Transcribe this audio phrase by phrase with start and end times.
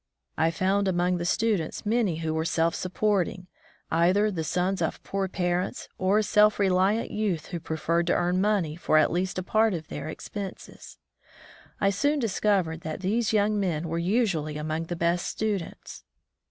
[0.35, 3.45] I found among the students many who were self supporting,
[3.91, 8.75] either the sons of poor parents, or self reliant youth who preferred to earn money
[8.75, 10.97] for at least a part of their expenses.
[11.79, 16.03] I soon discovered that these young men were usually among the best students.